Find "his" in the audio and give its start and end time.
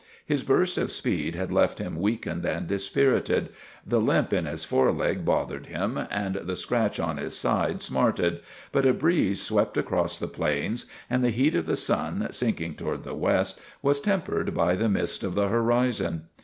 0.25-0.41, 4.47-4.63, 7.17-7.35